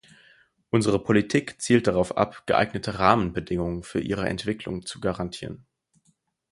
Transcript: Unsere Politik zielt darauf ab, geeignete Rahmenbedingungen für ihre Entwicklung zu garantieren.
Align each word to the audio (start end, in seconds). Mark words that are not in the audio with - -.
Unsere 0.71 0.97
Politik 0.97 1.61
zielt 1.61 1.85
darauf 1.85 2.17
ab, 2.17 2.47
geeignete 2.47 2.97
Rahmenbedingungen 2.97 3.83
für 3.83 3.99
ihre 3.99 4.27
Entwicklung 4.27 4.83
zu 4.83 4.99
garantieren. 4.99 5.67